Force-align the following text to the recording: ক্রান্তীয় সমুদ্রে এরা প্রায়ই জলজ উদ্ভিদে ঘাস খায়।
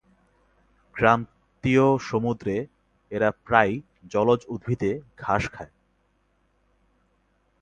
ক্রান্তীয় 0.95 1.87
সমুদ্রে 1.99 2.55
এরা 3.11 3.29
প্রায়ই 3.45 3.75
জলজ 4.11 4.41
উদ্ভিদে 4.47 4.91
ঘাস 5.17 5.43
খায়। 5.51 5.73